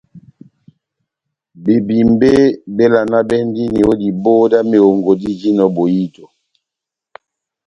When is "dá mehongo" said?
4.51-5.11